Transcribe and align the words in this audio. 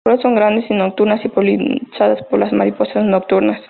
Las 0.03 0.13
flores 0.15 0.21
son 0.23 0.33
grandes 0.33 0.65
y 0.67 0.73
nocturnas, 0.73 1.21
polinizadas 1.31 2.25
por 2.25 2.39
las 2.39 2.51
mariposas 2.51 3.05
nocturnas. 3.05 3.59